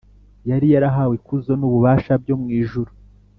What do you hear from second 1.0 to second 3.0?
ikuzo n’ububasha byo mu ijuru